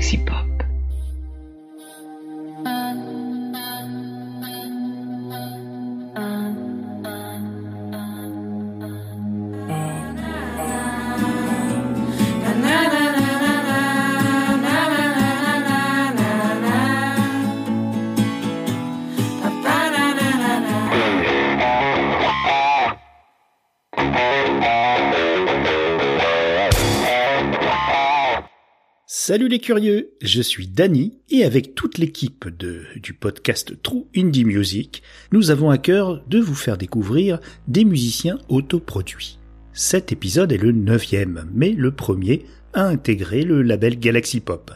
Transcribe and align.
Galaxy 0.00 0.49
Salut 29.22 29.48
les 29.48 29.58
curieux, 29.58 30.14
je 30.22 30.40
suis 30.40 30.66
Danny 30.66 31.18
et 31.28 31.44
avec 31.44 31.74
toute 31.74 31.98
l'équipe 31.98 32.48
du 32.96 33.12
podcast 33.12 33.74
True 33.82 34.06
Indie 34.16 34.46
Music, 34.46 35.02
nous 35.30 35.50
avons 35.50 35.68
à 35.68 35.76
cœur 35.76 36.24
de 36.26 36.38
vous 36.38 36.54
faire 36.54 36.78
découvrir 36.78 37.38
des 37.68 37.84
musiciens 37.84 38.38
autoproduits. 38.48 39.38
Cet 39.74 40.10
épisode 40.10 40.52
est 40.52 40.56
le 40.56 40.72
neuvième, 40.72 41.46
mais 41.52 41.72
le 41.72 41.90
premier 41.90 42.46
à 42.72 42.86
intégrer 42.86 43.42
le 43.42 43.60
label 43.60 43.98
Galaxy 43.98 44.40
Pop. 44.40 44.70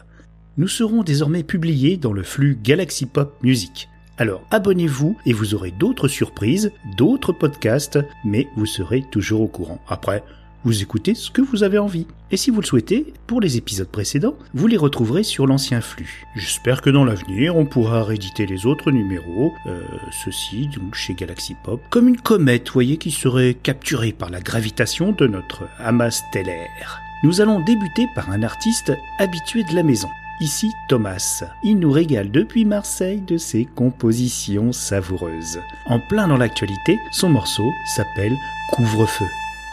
Nous 0.57 0.67
serons 0.67 1.01
désormais 1.01 1.41
publiés 1.41 1.97
dans 1.97 2.13
le 2.13 2.21
flux 2.21 2.55
Galaxy 2.55 3.07
Pop 3.07 3.35
Music. 3.41 3.89
Alors 4.19 4.47
abonnez-vous 4.51 5.17
et 5.25 5.33
vous 5.33 5.55
aurez 5.55 5.71
d'autres 5.71 6.07
surprises, 6.07 6.71
d'autres 6.99 7.33
podcasts, 7.33 7.97
mais 8.23 8.45
vous 8.55 8.67
serez 8.67 9.03
toujours 9.11 9.41
au 9.41 9.47
courant. 9.47 9.81
Après, 9.87 10.23
vous 10.65 10.81
écoutez 10.81 11.13
ce 11.13 11.29
que 11.29 11.43
vous 11.43 11.63
avez 11.63 11.77
envie. 11.77 12.07
Et 12.31 12.37
si 12.37 12.49
vous 12.49 12.59
le 12.59 12.65
souhaitez, 12.65 13.13
pour 13.27 13.39
les 13.39 13.55
épisodes 13.55 13.87
précédents, 13.87 14.35
vous 14.55 14.65
les 14.65 14.77
retrouverez 14.77 15.21
sur 15.21 15.45
l'ancien 15.45 15.79
flux. 15.79 16.25
J'espère 16.35 16.81
que 16.81 16.89
dans 16.89 17.05
l'avenir, 17.05 17.55
on 17.55 17.65
pourra 17.65 18.03
rééditer 18.03 18.47
les 18.47 18.65
autres 18.65 18.91
numéros, 18.91 19.53
euh, 19.67 19.83
ceci 20.25 20.67
donc 20.67 20.95
chez 20.95 21.13
Galaxy 21.13 21.55
Pop, 21.63 21.79
comme 21.91 22.07
une 22.07 22.19
comète, 22.19 22.71
voyez, 22.71 22.97
qui 22.97 23.11
serait 23.11 23.53
capturée 23.53 24.11
par 24.11 24.31
la 24.31 24.41
gravitation 24.41 25.11
de 25.11 25.27
notre 25.27 25.69
amas 25.77 26.11
stellaire. 26.11 26.99
Nous 27.23 27.41
allons 27.41 27.59
débuter 27.59 28.07
par 28.15 28.31
un 28.31 28.41
artiste 28.41 28.91
habitué 29.19 29.63
de 29.63 29.75
la 29.75 29.83
maison. 29.83 30.09
Ici 30.41 30.71
Thomas. 30.89 31.43
Il 31.63 31.79
nous 31.79 31.91
régale 31.91 32.31
depuis 32.31 32.65
Marseille 32.65 33.21
de 33.21 33.37
ses 33.37 33.65
compositions 33.65 34.73
savoureuses. 34.73 35.61
En 35.85 35.99
plein 35.99 36.27
dans 36.27 36.37
l'actualité, 36.37 36.99
son 37.11 37.29
morceau 37.29 37.71
s'appelle 37.95 38.35
Couvre-feu. 38.71 39.25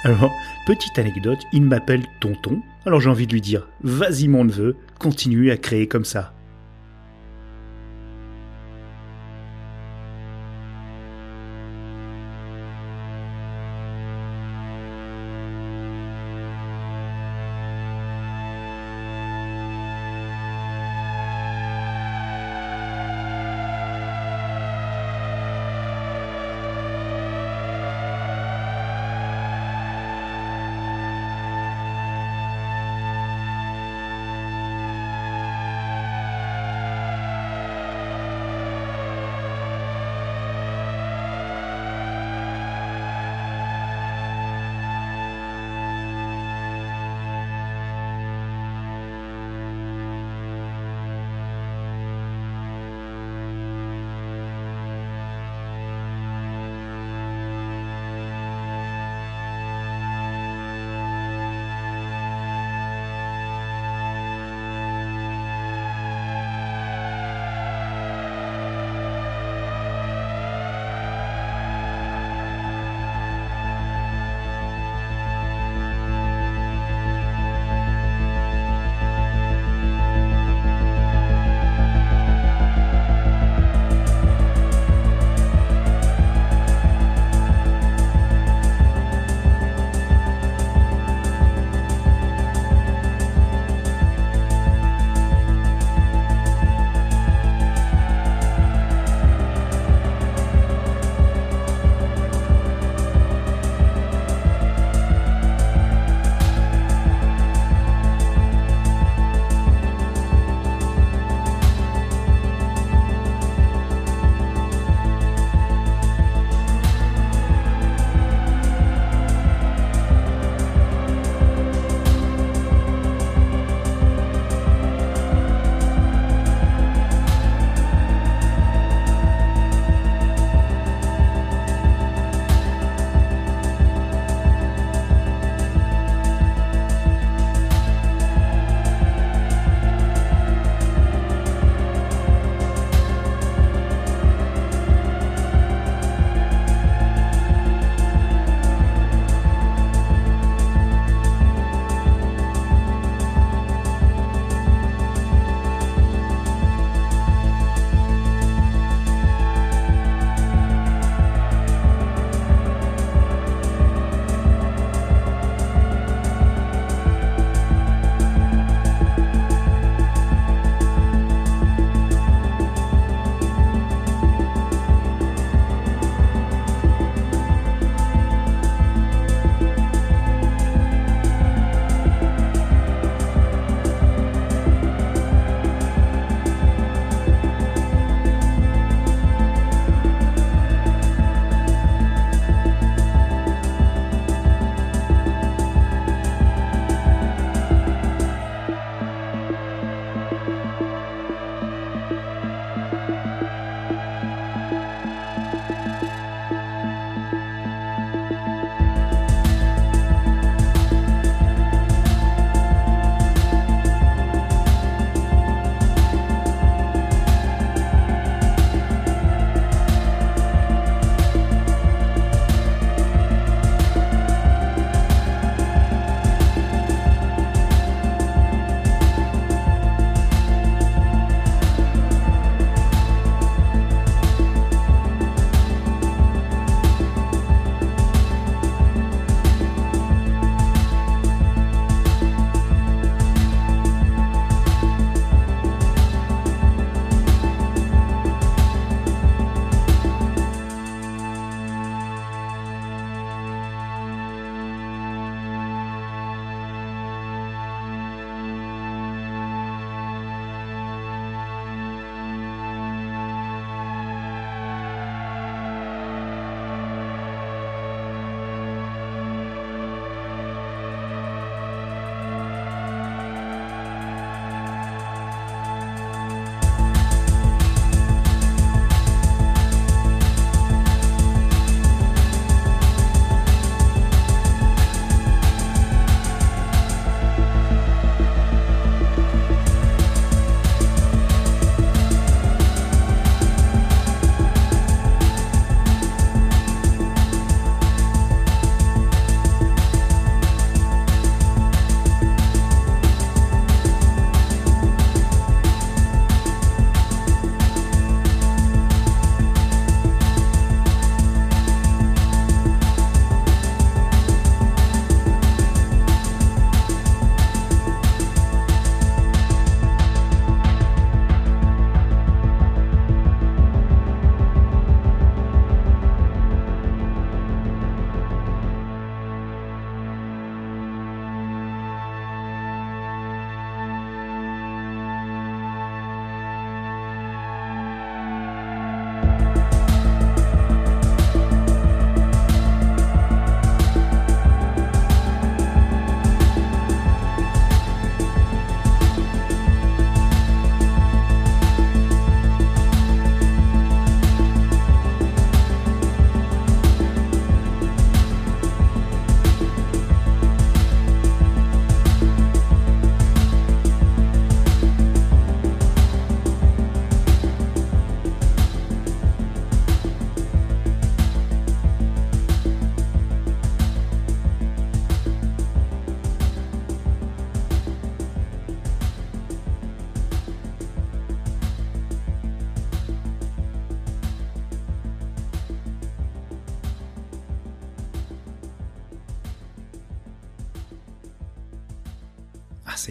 Alors, 0.05 0.33
petite 0.67 0.99
anecdote, 0.99 1.39
il 1.53 1.63
m'appelle 1.63 2.03
tonton, 2.19 2.61
alors 2.87 3.01
j'ai 3.01 3.09
envie 3.09 3.29
de 3.29 3.33
lui 3.33 3.41
dire, 3.41 3.69
vas-y 3.83 4.27
mon 4.27 4.45
neveu, 4.45 4.77
continue 4.99 5.53
à 5.53 5.57
créer 5.57 5.87
comme 5.87 6.05
ça. 6.05 6.35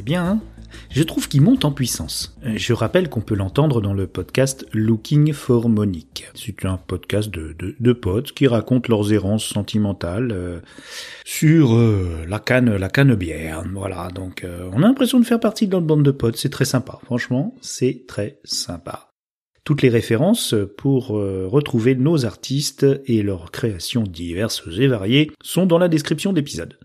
Bien, 0.02 0.26
hein 0.26 0.40
Je 0.90 1.04
trouve 1.04 1.28
qu'il 1.28 1.42
monte 1.42 1.66
en 1.66 1.72
puissance. 1.72 2.38
Euh, 2.46 2.54
Je 2.56 2.74
rappelle 2.74 3.10
qu'on 3.10 3.22
peut 3.22 3.36
l'entendre 3.36 3.82
dans 3.82 3.94
le 3.94 4.08
podcast 4.08 4.66
Looking 4.74 5.34
for 5.34 5.70
Monique. 5.70 6.28
C'est 6.34 6.66
un 6.66 6.78
podcast 6.78 7.30
de, 7.30 7.94
potes 7.94 8.32
qui 8.32 8.48
racontent 8.48 8.88
leurs 8.90 9.14
errances 9.14 9.46
sentimentales 9.46 10.32
euh, 10.32 10.60
sur 11.26 11.76
euh, 11.76 12.26
la 12.28 12.40
canne, 12.40 12.76
la 12.76 13.16
bière. 13.16 13.64
Voilà, 13.74 14.10
donc 14.14 14.46
on 14.74 14.78
a 14.78 14.88
l'impression 14.88 15.20
de 15.20 15.26
faire 15.26 15.40
partie 15.40 15.68
de 15.68 15.72
notre 15.74 15.88
bande 15.88 16.04
de 16.04 16.12
potes. 16.12 16.38
C'est 16.38 16.50
très 16.50 16.66
sympa. 16.66 17.00
Franchement, 17.06 17.56
c'est 17.62 18.06
très 18.08 18.40
sympa. 18.44 19.10
Toutes 19.64 19.84
les 19.84 19.90
références 19.90 20.56
pour 20.78 21.10
retrouver 21.10 21.96
nos 21.96 22.26
artistes 22.26 22.86
et 23.06 23.22
leurs 23.22 23.52
créations 23.52 24.04
diverses 24.04 24.64
et 24.78 24.88
variées 24.88 25.30
sont 25.44 25.68
dans 25.68 25.78
la 25.78 25.88
description 25.88 26.34
d'épisode. 26.34 26.78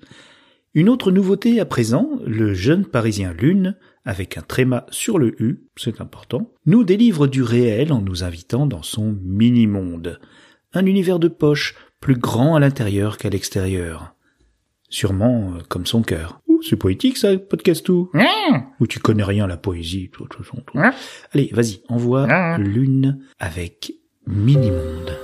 Une 0.77 0.91
autre 0.91 1.11
nouveauté 1.11 1.59
à 1.59 1.65
présent, 1.65 2.11
le 2.27 2.53
jeune 2.53 2.85
parisien 2.85 3.33
Lune, 3.33 3.77
avec 4.05 4.37
un 4.37 4.43
tréma 4.43 4.85
sur 4.91 5.19
le 5.19 5.35
U, 5.43 5.65
c'est 5.75 6.03
important, 6.03 6.53
nous 6.67 6.85
délivre 6.85 7.27
du 7.27 7.43
réel 7.43 7.95
en 7.95 8.03
nous 8.03 8.25
invitant 8.25 8.67
dans 8.67 8.83
son 8.83 9.17
mini-monde. 9.23 10.21
Un 10.75 10.85
univers 10.85 11.19
de 11.19 11.29
poche, 11.29 11.77
plus 11.99 12.19
grand 12.19 12.57
à 12.57 12.61
l'intérieur 12.61 13.17
qu'à 13.17 13.31
l'extérieur. 13.31 14.15
Sûrement 14.91 15.55
euh, 15.55 15.63
comme 15.67 15.87
son 15.87 16.03
cœur. 16.03 16.43
Ouh, 16.47 16.61
c'est 16.61 16.77
poétique 16.77 17.17
ça, 17.17 17.39
podcast 17.39 17.83
tout. 17.83 18.11
Ou 18.79 18.87
tu 18.87 19.01
connais 19.01 19.25
rien 19.25 19.45
à 19.45 19.49
la 19.49 19.57
poésie, 19.57 20.09
de 20.09 20.11
toute 20.11 20.35
façon, 20.35 20.63
toi. 20.67 20.93
Allez, 21.33 21.49
vas-y, 21.55 21.81
envoie 21.89 22.59
Lune 22.59 23.25
avec 23.39 23.95
Mini-monde. 24.27 25.17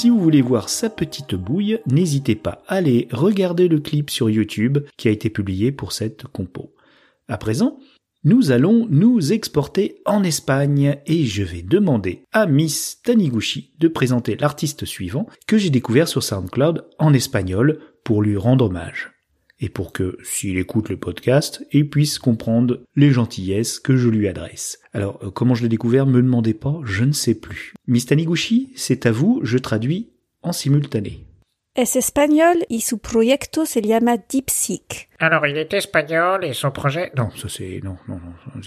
Si 0.00 0.08
vous 0.08 0.18
voulez 0.18 0.40
voir 0.40 0.70
sa 0.70 0.88
petite 0.88 1.34
bouille, 1.34 1.78
n'hésitez 1.86 2.34
pas 2.34 2.62
à 2.68 2.76
aller 2.76 3.06
regarder 3.12 3.68
le 3.68 3.80
clip 3.80 4.08
sur 4.08 4.30
YouTube 4.30 4.78
qui 4.96 5.08
a 5.08 5.10
été 5.10 5.28
publié 5.28 5.72
pour 5.72 5.92
cette 5.92 6.26
compo. 6.26 6.72
À 7.28 7.36
présent, 7.36 7.78
nous 8.24 8.50
allons 8.50 8.86
nous 8.88 9.34
exporter 9.34 10.00
en 10.06 10.24
Espagne 10.24 10.96
et 11.04 11.26
je 11.26 11.42
vais 11.42 11.60
demander 11.60 12.22
à 12.32 12.46
Miss 12.46 13.02
Taniguchi 13.02 13.74
de 13.78 13.88
présenter 13.88 14.38
l'artiste 14.38 14.86
suivant 14.86 15.26
que 15.46 15.58
j'ai 15.58 15.68
découvert 15.68 16.08
sur 16.08 16.22
SoundCloud 16.22 16.86
en 16.98 17.12
espagnol 17.12 17.78
pour 18.02 18.22
lui 18.22 18.38
rendre 18.38 18.64
hommage 18.64 19.12
et 19.60 19.68
pour 19.68 19.92
que, 19.92 20.16
s'il 20.22 20.58
écoute 20.58 20.88
le 20.88 20.96
podcast, 20.96 21.64
il 21.70 21.88
puisse 21.88 22.18
comprendre 22.18 22.80
les 22.96 23.10
gentillesses 23.10 23.78
que 23.78 23.96
je 23.96 24.08
lui 24.08 24.26
adresse. 24.26 24.78
Alors, 24.92 25.20
euh, 25.22 25.30
comment 25.30 25.54
je 25.54 25.62
l'ai 25.62 25.68
découvert, 25.68 26.06
me 26.06 26.22
demandez 26.22 26.54
pas, 26.54 26.80
je 26.84 27.04
ne 27.04 27.12
sais 27.12 27.34
plus. 27.34 27.74
Miss 27.86 28.06
Taniguchi, 28.06 28.72
c'est 28.74 29.06
à 29.06 29.12
vous, 29.12 29.40
je 29.42 29.58
traduis 29.58 30.10
en 30.42 30.52
simultané. 30.52 31.26
Es 31.76 31.96
espagnol 31.96 32.64
y 32.68 32.80
su 32.80 32.98
proyecto 32.98 33.64
se 33.64 33.80
llama 33.80 34.16
DeepSeek. 34.16 35.08
Alors, 35.20 35.46
il 35.46 35.56
est 35.56 35.72
espagnol 35.72 36.44
et 36.44 36.52
son 36.52 36.72
projet... 36.72 37.12
Non, 37.16 37.30
ça 37.36 37.48
c'est... 37.48 37.80
Non, 37.84 37.96
non, 38.08 38.16
non. 38.16 38.60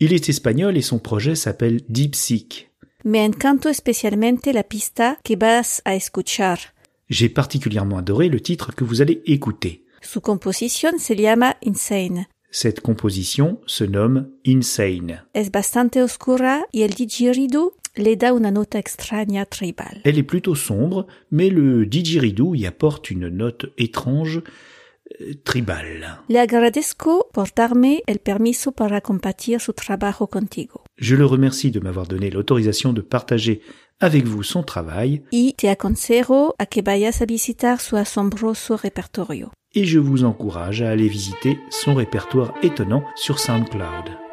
Il 0.00 0.12
est 0.12 0.28
espagnol 0.28 0.76
et 0.76 0.82
son 0.82 0.98
projet 0.98 1.34
s'appelle 1.34 1.80
DeepSeek. 1.88 2.70
Me 3.04 3.20
encanto 3.20 3.68
especialmente 3.68 4.46
la 4.52 4.64
pista 4.64 5.18
que 5.22 5.36
vas 5.38 5.82
a 5.84 5.94
escuchar. 5.94 6.58
J'ai 7.08 7.28
particulièrement 7.28 7.98
adoré 7.98 8.28
le 8.28 8.40
titre 8.40 8.74
que 8.74 8.82
vous 8.82 9.00
allez 9.00 9.22
écouter. 9.26 9.85
Su 10.06 10.20
composición 10.20 11.00
se 11.00 11.16
llama 11.16 11.56
Insane. 11.62 12.28
Cette 12.48 12.80
composition 12.80 13.58
se 13.66 13.88
nomme 13.88 14.28
Insane. 14.44 15.22
Es 15.34 15.50
bastante 15.50 16.00
oscura 16.00 16.64
y 16.70 16.82
el 16.82 16.94
didgeridoo 16.94 17.74
le 17.96 18.16
da 18.16 18.32
una 18.32 18.52
nota 18.52 18.78
extraña 18.78 19.46
tribal. 19.46 20.02
Elle 20.04 20.18
est 20.18 20.22
plutôt 20.22 20.54
sombre, 20.54 21.08
mais 21.32 21.50
le 21.50 21.86
didgeridoo 21.86 22.54
y 22.54 22.66
apporte 22.66 23.10
une 23.10 23.28
note 23.28 23.72
étrange 23.78 24.42
euh, 25.20 25.34
tribal. 25.42 26.20
Le 26.28 26.38
agradezco 26.38 27.28
por 27.32 27.48
darme 27.54 28.02
el 28.06 28.20
permiso 28.20 28.70
para 28.70 29.00
compartir 29.00 29.60
su 29.60 29.72
trabajo 29.72 30.28
contigo. 30.28 30.84
Je 30.98 31.16
le 31.16 31.26
remercie 31.26 31.72
de 31.72 31.80
m'avoir 31.80 32.06
donné 32.06 32.30
l'autorisation 32.30 32.92
de 32.92 33.02
partager 33.02 33.60
avec 34.00 34.24
vous 34.24 34.42
son 34.42 34.62
travail. 34.62 35.22
Y 35.32 35.54
te 35.54 35.68
aconsejo 35.68 36.54
a 36.58 36.66
que 36.66 36.82
vayas 36.82 37.22
a 37.22 37.26
visitar 37.26 37.80
su 37.80 37.96
asombroso 37.96 38.76
repertorio 38.76 39.50
et 39.76 39.84
je 39.84 39.98
vous 39.98 40.24
encourage 40.24 40.82
à 40.82 40.90
aller 40.90 41.06
visiter 41.06 41.60
son 41.70 41.94
répertoire 41.94 42.54
étonnant 42.62 43.04
sur 43.14 43.38
SoundCloud. 43.38 44.25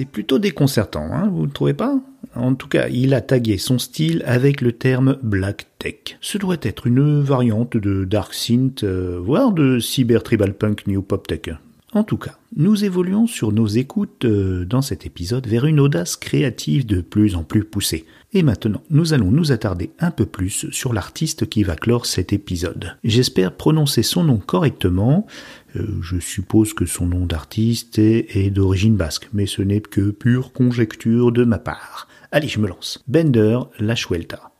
C'est 0.00 0.06
plutôt 0.06 0.38
déconcertant, 0.38 1.12
hein, 1.12 1.28
vous 1.30 1.44
ne 1.44 1.50
trouvez 1.50 1.74
pas? 1.74 2.00
En 2.34 2.54
tout 2.54 2.68
cas, 2.68 2.88
il 2.88 3.12
a 3.12 3.20
tagué 3.20 3.58
son 3.58 3.78
style 3.78 4.22
avec 4.24 4.62
le 4.62 4.72
terme 4.72 5.18
Black 5.22 5.66
Tech. 5.78 6.16
Ce 6.22 6.38
doit 6.38 6.56
être 6.62 6.86
une 6.86 7.20
variante 7.20 7.76
de 7.76 8.06
Dark 8.06 8.32
Synth, 8.32 8.82
euh, 8.82 9.20
voire 9.22 9.52
de 9.52 9.78
Cyber 9.78 10.22
Tribal 10.22 10.54
Punk 10.54 10.86
New 10.86 11.02
Pop 11.02 11.26
Tech. 11.26 11.54
En 11.92 12.02
tout 12.02 12.16
cas, 12.16 12.38
nous 12.56 12.82
évoluons 12.82 13.26
sur 13.26 13.52
nos 13.52 13.66
écoutes 13.66 14.24
euh, 14.24 14.64
dans 14.64 14.80
cet 14.80 15.04
épisode 15.04 15.46
vers 15.46 15.66
une 15.66 15.80
audace 15.80 16.16
créative 16.16 16.86
de 16.86 17.02
plus 17.02 17.34
en 17.34 17.44
plus 17.44 17.64
poussée. 17.64 18.06
Et 18.32 18.44
maintenant, 18.44 18.82
nous 18.90 19.12
allons 19.12 19.32
nous 19.32 19.50
attarder 19.50 19.90
un 19.98 20.12
peu 20.12 20.24
plus 20.24 20.70
sur 20.70 20.92
l'artiste 20.92 21.48
qui 21.48 21.64
va 21.64 21.74
clore 21.74 22.06
cet 22.06 22.32
épisode. 22.32 22.96
J'espère 23.02 23.56
prononcer 23.56 24.04
son 24.04 24.22
nom 24.22 24.36
correctement. 24.36 25.26
Euh, 25.74 25.98
je 26.00 26.20
suppose 26.20 26.72
que 26.72 26.86
son 26.86 27.06
nom 27.06 27.26
d'artiste 27.26 27.98
est, 27.98 28.50
d'origine 28.50 28.96
basque, 28.96 29.28
mais 29.32 29.46
ce 29.46 29.62
n'est 29.62 29.80
que 29.80 30.10
pure 30.10 30.52
conjecture 30.52 31.32
de 31.32 31.44
ma 31.44 31.58
part. 31.58 32.06
Allez, 32.30 32.46
je 32.46 32.60
me 32.60 32.68
lance. 32.68 33.02
Bender 33.08 33.58
La 33.80 33.96
Chuelta 33.96 34.50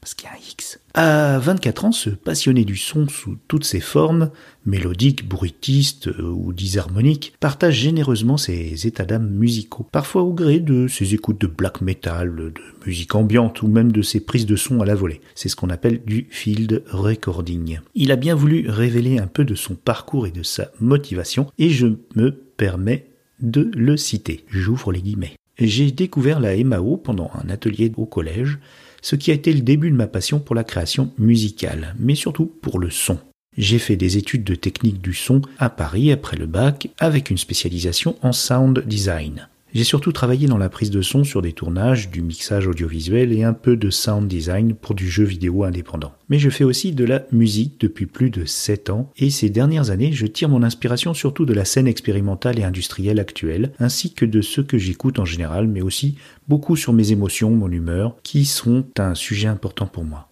parce 0.00 0.14
qu'il 0.14 0.28
y 0.28 0.32
a 0.32 0.34
un 0.34 0.40
X. 0.50 0.79
À 0.94 1.38
24 1.38 1.84
ans, 1.84 1.92
ce 1.92 2.10
passionné 2.10 2.64
du 2.64 2.76
son 2.76 3.06
sous 3.06 3.38
toutes 3.46 3.64
ses 3.64 3.78
formes, 3.78 4.30
mélodiques, 4.66 5.28
bruitistes 5.28 6.08
euh, 6.08 6.22
ou 6.22 6.52
disharmoniques, 6.52 7.32
partage 7.38 7.74
généreusement 7.74 8.36
ses 8.36 8.88
états 8.88 9.04
d'âme 9.04 9.30
musicaux, 9.30 9.86
parfois 9.92 10.22
au 10.22 10.32
gré 10.32 10.58
de 10.58 10.88
ses 10.88 11.14
écoutes 11.14 11.40
de 11.40 11.46
black 11.46 11.80
metal, 11.80 12.34
de 12.34 12.54
musique 12.84 13.14
ambiante 13.14 13.62
ou 13.62 13.68
même 13.68 13.92
de 13.92 14.02
ses 14.02 14.18
prises 14.18 14.46
de 14.46 14.56
son 14.56 14.80
à 14.80 14.84
la 14.84 14.96
volée. 14.96 15.20
C'est 15.36 15.48
ce 15.48 15.54
qu'on 15.54 15.70
appelle 15.70 16.02
du 16.04 16.26
field 16.28 16.82
recording. 16.90 17.78
Il 17.94 18.10
a 18.10 18.16
bien 18.16 18.34
voulu 18.34 18.68
révéler 18.68 19.18
un 19.18 19.28
peu 19.28 19.44
de 19.44 19.54
son 19.54 19.76
parcours 19.76 20.26
et 20.26 20.32
de 20.32 20.42
sa 20.42 20.72
motivation, 20.80 21.46
et 21.58 21.70
je 21.70 21.86
me 22.16 22.32
permets 22.32 23.06
de 23.40 23.70
le 23.74 23.96
citer. 23.96 24.44
J'ouvre 24.48 24.90
les 24.90 25.02
guillemets. 25.02 25.36
J'ai 25.58 25.90
découvert 25.92 26.40
la 26.40 26.56
MAO 26.64 26.96
pendant 26.96 27.30
un 27.34 27.50
atelier 27.50 27.92
au 27.96 28.06
collège, 28.06 28.58
ce 29.02 29.16
qui 29.16 29.30
a 29.30 29.34
été 29.34 29.52
le 29.52 29.60
début 29.60 29.90
de 29.90 29.96
ma 29.96 30.06
passion 30.06 30.40
pour 30.40 30.54
la 30.54 30.64
création 30.64 31.12
musicale, 31.18 31.94
mais 31.98 32.14
surtout 32.14 32.46
pour 32.46 32.78
le 32.78 32.90
son. 32.90 33.18
J'ai 33.56 33.78
fait 33.78 33.96
des 33.96 34.16
études 34.16 34.44
de 34.44 34.54
technique 34.54 35.00
du 35.00 35.12
son 35.12 35.42
à 35.58 35.70
Paris 35.70 36.12
après 36.12 36.36
le 36.36 36.46
bac 36.46 36.88
avec 36.98 37.30
une 37.30 37.38
spécialisation 37.38 38.16
en 38.22 38.32
sound 38.32 38.84
design. 38.86 39.48
J'ai 39.72 39.84
surtout 39.84 40.10
travaillé 40.10 40.48
dans 40.48 40.58
la 40.58 40.68
prise 40.68 40.90
de 40.90 41.00
son 41.00 41.22
sur 41.22 41.42
des 41.42 41.52
tournages, 41.52 42.10
du 42.10 42.22
mixage 42.22 42.66
audiovisuel 42.66 43.32
et 43.32 43.44
un 43.44 43.52
peu 43.52 43.76
de 43.76 43.88
sound 43.88 44.26
design 44.26 44.74
pour 44.74 44.96
du 44.96 45.08
jeu 45.08 45.22
vidéo 45.22 45.62
indépendant. 45.62 46.12
Mais 46.28 46.40
je 46.40 46.50
fais 46.50 46.64
aussi 46.64 46.90
de 46.90 47.04
la 47.04 47.24
musique 47.30 47.80
depuis 47.80 48.06
plus 48.06 48.30
de 48.30 48.44
7 48.44 48.90
ans 48.90 49.10
et 49.16 49.30
ces 49.30 49.48
dernières 49.48 49.90
années 49.90 50.12
je 50.12 50.26
tire 50.26 50.48
mon 50.48 50.64
inspiration 50.64 51.14
surtout 51.14 51.46
de 51.46 51.54
la 51.54 51.64
scène 51.64 51.86
expérimentale 51.86 52.58
et 52.58 52.64
industrielle 52.64 53.20
actuelle 53.20 53.72
ainsi 53.78 54.12
que 54.12 54.24
de 54.24 54.40
ce 54.40 54.60
que 54.60 54.76
j'écoute 54.78 55.20
en 55.20 55.24
général 55.24 55.68
mais 55.68 55.82
aussi 55.82 56.16
beaucoup 56.48 56.74
sur 56.74 56.92
mes 56.92 57.12
émotions, 57.12 57.50
mon 57.50 57.70
humeur 57.70 58.16
qui 58.24 58.46
sont 58.46 58.84
un 58.98 59.14
sujet 59.14 59.48
important 59.48 59.86
pour 59.86 60.04
moi. 60.04 60.29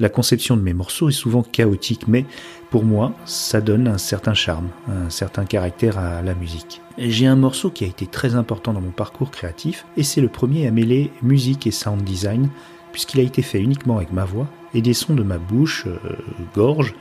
La 0.00 0.08
conception 0.08 0.56
de 0.56 0.62
mes 0.62 0.72
morceaux 0.72 1.10
est 1.10 1.12
souvent 1.12 1.42
chaotique, 1.42 2.08
mais 2.08 2.24
pour 2.70 2.84
moi, 2.84 3.12
ça 3.26 3.60
donne 3.60 3.86
un 3.86 3.98
certain 3.98 4.32
charme, 4.32 4.70
un 4.88 5.10
certain 5.10 5.44
caractère 5.44 5.98
à 5.98 6.22
la 6.22 6.34
musique. 6.34 6.80
J'ai 6.96 7.26
un 7.26 7.36
morceau 7.36 7.68
qui 7.68 7.84
a 7.84 7.86
été 7.86 8.06
très 8.06 8.34
important 8.34 8.72
dans 8.72 8.80
mon 8.80 8.92
parcours 8.92 9.30
créatif, 9.30 9.84
et 9.98 10.02
c'est 10.02 10.22
le 10.22 10.28
premier 10.28 10.66
à 10.66 10.70
mêler 10.70 11.12
musique 11.22 11.66
et 11.66 11.70
sound 11.70 12.02
design, 12.02 12.48
puisqu'il 12.92 13.20
a 13.20 13.24
été 13.24 13.42
fait 13.42 13.60
uniquement 13.60 13.98
avec 13.98 14.10
ma 14.10 14.24
voix 14.24 14.48
et 14.72 14.80
des 14.80 14.94
sons 14.94 15.14
de 15.14 15.22
ma 15.22 15.36
bouche, 15.36 15.84
euh, 15.86 15.98
gorge, 16.54 16.94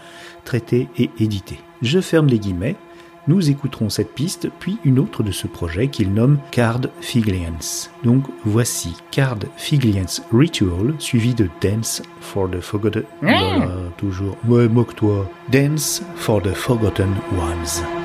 traités 0.43 0.89
et 0.97 1.09
édités. 1.19 1.59
Je 1.81 2.01
ferme 2.01 2.27
les 2.27 2.39
guillemets, 2.39 2.75
nous 3.29 3.49
écouterons 3.49 3.89
cette 3.89 4.13
piste, 4.13 4.49
puis 4.59 4.79
une 4.83 4.99
autre 4.99 5.23
de 5.23 5.31
ce 5.31 5.47
projet 5.47 5.87
qu'il 5.87 6.13
nomme 6.13 6.39
Card 6.51 6.81
Figlians. 6.99 7.87
Donc 8.03 8.23
voici 8.43 8.95
Card 9.11 9.39
Figlians 9.55 10.21
Ritual, 10.33 10.95
suivi 10.97 11.35
de 11.35 11.47
Dance 11.61 12.01
for 12.19 12.49
the 12.49 12.59
Forgotten... 12.59 13.03
Voilà, 13.21 13.69
toujours... 13.97 14.35
Ouais, 14.47 14.67
moque-toi. 14.67 15.29
Dance 15.51 16.01
for 16.15 16.41
the 16.41 16.53
Forgotten 16.53 17.13
Ones. 17.37 17.98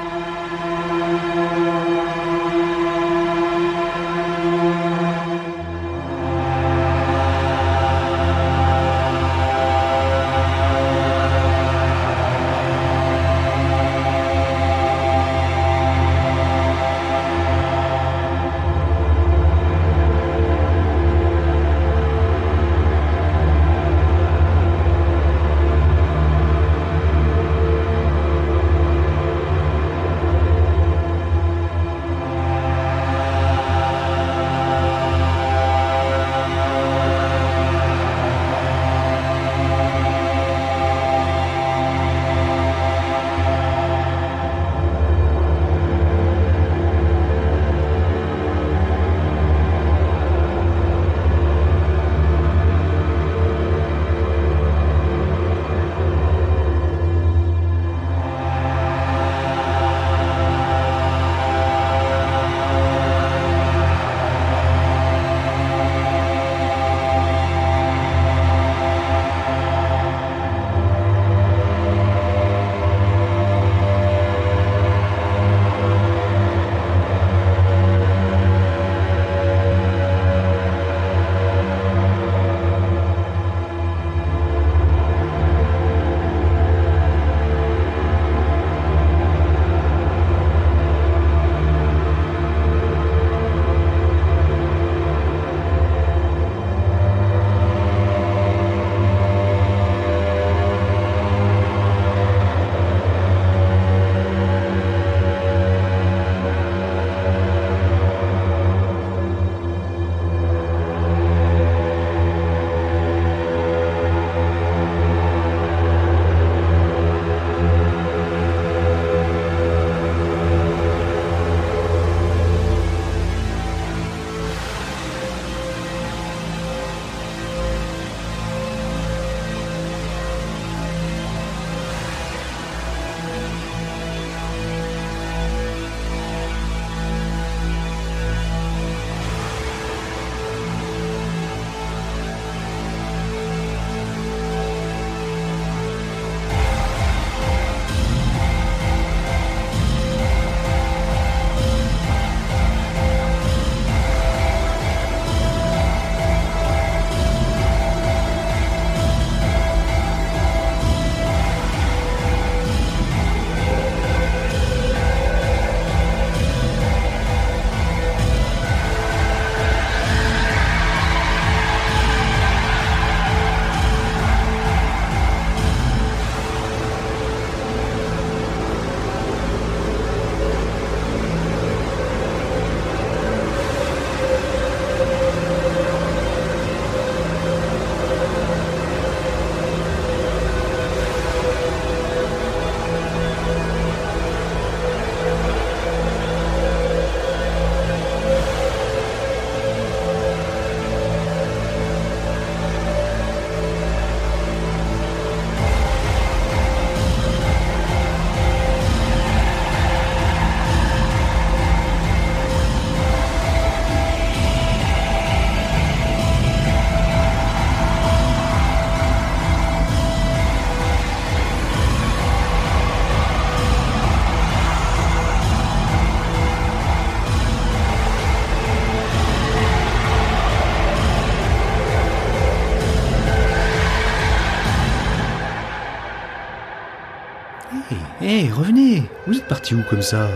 Hé, 238.35 238.51
revenez 238.51 239.05
Vous 239.29 239.39
êtes 239.39 239.47
parti 239.47 239.77
où 239.77 239.83
comme 239.89 240.03
ça? 240.03 240.29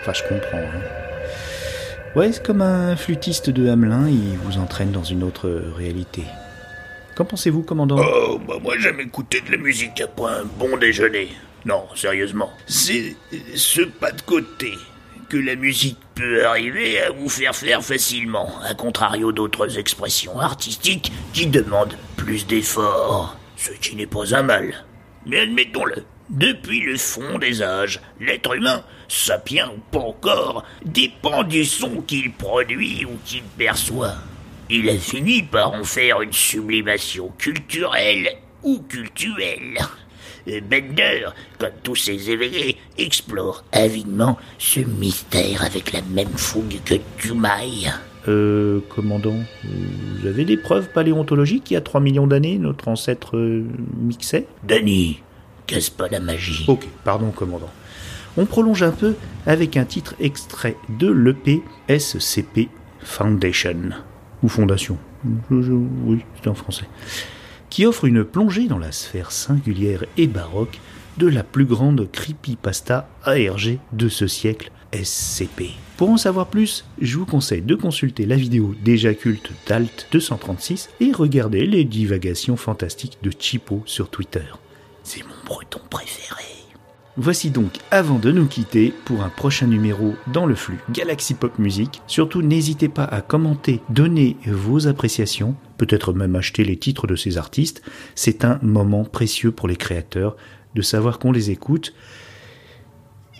Enfin, 0.00 0.12
je 0.12 0.22
comprends. 0.22 0.58
Hein. 0.58 2.14
Ouais, 2.14 2.30
c'est 2.30 2.46
comme 2.46 2.62
un 2.62 2.94
flûtiste 2.94 3.50
de 3.50 3.68
Hamelin, 3.68 4.08
il 4.08 4.38
vous 4.38 4.58
entraîne 4.58 4.92
dans 4.92 5.02
une 5.02 5.24
autre 5.24 5.50
réalité. 5.76 6.22
Qu'en 7.16 7.24
pensez-vous, 7.24 7.64
commandant? 7.64 7.96
Oh, 7.98 8.38
bah 8.46 8.54
moi 8.62 8.74
j'aime 8.78 9.00
écouter 9.00 9.40
de 9.40 9.50
la 9.50 9.56
musique 9.56 10.00
après 10.00 10.32
un 10.32 10.44
bon 10.44 10.76
déjeuner. 10.76 11.30
Non, 11.64 11.88
sérieusement. 11.96 12.52
C'est 12.68 13.16
ce 13.56 13.80
pas 13.82 14.12
de 14.12 14.22
côté 14.22 14.74
que 15.28 15.36
la 15.36 15.56
musique 15.56 15.98
peut 16.14 16.46
arriver 16.46 17.00
à 17.00 17.10
vous 17.10 17.28
faire 17.28 17.56
faire 17.56 17.82
facilement, 17.82 18.48
à 18.62 18.74
contrario 18.74 19.32
d'autres 19.32 19.76
expressions 19.76 20.38
artistiques 20.38 21.10
qui 21.32 21.48
demandent 21.48 21.96
plus 22.16 22.46
d'efforts, 22.46 23.36
ce 23.56 23.72
qui 23.72 23.96
n'est 23.96 24.06
pas 24.06 24.36
un 24.36 24.44
mal. 24.44 24.84
Mais 25.26 25.40
admettons-le, 25.40 26.04
depuis 26.30 26.80
le 26.80 26.96
fond 26.96 27.38
des 27.38 27.62
âges, 27.62 28.00
l'être 28.20 28.54
humain, 28.54 28.82
sapien 29.08 29.70
ou 29.76 29.80
pas 29.90 29.98
encore, 29.98 30.64
dépend 30.84 31.42
du 31.42 31.64
son 31.64 32.00
qu'il 32.02 32.32
produit 32.32 33.04
ou 33.04 33.18
qu'il 33.24 33.42
perçoit. 33.42 34.14
Il 34.68 34.88
a 34.88 34.96
fini 34.96 35.42
par 35.42 35.72
en 35.72 35.84
faire 35.84 36.22
une 36.22 36.32
sublimation 36.32 37.32
culturelle 37.36 38.30
ou 38.62 38.78
cultuelle. 38.88 39.78
Bender, 40.46 41.26
comme 41.58 41.70
tous 41.82 41.96
ses 41.96 42.30
éveillés, 42.30 42.76
explore 42.98 43.64
avidement 43.72 44.38
ce 44.58 44.80
mystère 44.80 45.64
avec 45.64 45.92
la 45.92 46.02
même 46.02 46.36
fougue 46.36 46.80
que 46.84 46.94
Dumai. 47.20 47.90
Euh, 48.28 48.80
commandant, 48.88 49.36
vous 49.64 50.26
avez 50.26 50.44
des 50.44 50.56
preuves 50.56 50.88
paléontologiques 50.92 51.64
qu'il 51.64 51.74
y 51.74 51.78
a 51.78 51.80
3 51.80 52.00
millions 52.00 52.26
d'années, 52.26 52.58
notre 52.58 52.88
ancêtre 52.88 53.36
euh, 53.36 53.64
mixait? 53.98 54.46
Danny, 54.62 55.20
pas 55.96 56.08
la 56.08 56.20
magie? 56.20 56.64
Ok, 56.68 56.86
pardon, 57.04 57.30
commandant. 57.30 57.70
On 58.36 58.46
prolonge 58.46 58.82
un 58.82 58.92
peu 58.92 59.14
avec 59.46 59.76
un 59.76 59.84
titre 59.84 60.14
extrait 60.20 60.76
de 60.88 61.10
l'EP 61.10 61.62
SCP 61.88 62.68
Foundation. 63.00 63.90
Ou 64.42 64.48
Fondation. 64.48 64.98
oui, 65.50 66.24
c'est 66.42 66.48
en 66.48 66.54
français 66.54 66.86
qui 67.70 67.86
offre 67.86 68.04
une 68.04 68.24
plongée 68.24 68.66
dans 68.66 68.78
la 68.78 68.92
sphère 68.92 69.30
singulière 69.30 70.04
et 70.16 70.26
baroque 70.26 70.78
de 71.16 71.28
la 71.28 71.44
plus 71.44 71.64
grande 71.64 72.10
creepypasta 72.10 73.08
ARG 73.24 73.78
de 73.92 74.08
ce 74.08 74.26
siècle, 74.26 74.70
SCP. 74.92 75.70
Pour 75.96 76.10
en 76.10 76.16
savoir 76.16 76.48
plus, 76.48 76.84
je 77.00 77.16
vous 77.16 77.26
conseille 77.26 77.62
de 77.62 77.74
consulter 77.76 78.26
la 78.26 78.36
vidéo 78.36 78.74
déjà 78.82 79.14
culte 79.14 79.52
d'Alt 79.68 80.08
236 80.10 80.90
et 81.00 81.12
regarder 81.12 81.64
les 81.64 81.84
divagations 81.84 82.56
fantastiques 82.56 83.18
de 83.22 83.30
Chipo 83.38 83.82
sur 83.86 84.10
Twitter. 84.10 84.44
C'est 85.12 85.24
mon 85.24 85.34
breton 85.44 85.80
préféré. 85.90 86.44
Voici 87.16 87.50
donc 87.50 87.78
avant 87.90 88.20
de 88.20 88.30
nous 88.30 88.46
quitter 88.46 88.94
pour 89.04 89.24
un 89.24 89.28
prochain 89.28 89.66
numéro 89.66 90.14
dans 90.32 90.46
le 90.46 90.54
flux 90.54 90.78
Galaxy 90.92 91.34
Pop 91.34 91.58
Music. 91.58 92.00
Surtout 92.06 92.42
n'hésitez 92.42 92.88
pas 92.88 93.06
à 93.06 93.20
commenter, 93.20 93.80
donner 93.88 94.36
vos 94.46 94.86
appréciations, 94.86 95.56
peut-être 95.78 96.12
même 96.12 96.36
acheter 96.36 96.62
les 96.62 96.76
titres 96.76 97.08
de 97.08 97.16
ces 97.16 97.38
artistes. 97.38 97.82
C'est 98.14 98.44
un 98.44 98.60
moment 98.62 99.02
précieux 99.02 99.50
pour 99.50 99.66
les 99.66 99.74
créateurs 99.74 100.36
de 100.76 100.80
savoir 100.80 101.18
qu'on 101.18 101.32
les 101.32 101.50
écoute 101.50 101.92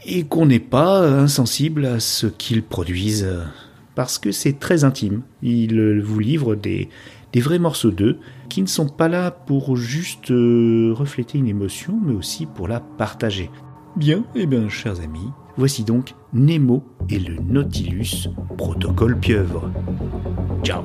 et 0.05 0.25
qu'on 0.25 0.47
n'est 0.47 0.59
pas 0.59 1.09
insensible 1.09 1.87
à 1.87 2.01
ce 2.01 2.27
qu'ils 2.27 2.65
produisent 2.65 3.29
parce 3.95 4.19
que 4.19 4.33
c'est 4.33 4.59
très 4.59 4.83
intime. 4.83 5.23
Ils 5.41 6.01
vous 6.01 6.19
livrent 6.19 6.57
des, 6.57 6.89
des 7.33 7.41
vrais 7.41 7.59
morceaux 7.59 7.91
d'eux 7.91 8.19
qui 8.49 8.63
ne 8.63 8.67
sont 8.67 8.89
pas 8.89 9.09
là 9.09 9.31
pour 9.31 9.77
juste 9.77 10.31
euh, 10.31 10.93
refléter 10.93 11.39
une 11.39 11.49
émotion, 11.49 11.99
mais 12.05 12.15
aussi 12.15 12.47
pour 12.47 12.69
la 12.69 12.81
partager. 12.81 13.51
Bien, 13.97 14.19
et 14.35 14.43
eh 14.43 14.47
bien, 14.47 14.69
chers 14.69 15.01
amis, 15.01 15.31
voici 15.57 15.85
donc 15.85 16.15
Nemo 16.33 16.85
et 17.09 17.19
le 17.19 17.37
Nautilus, 17.37 18.29
protocole 18.57 19.19
pieuvre. 19.19 19.71
Ciao 20.63 20.85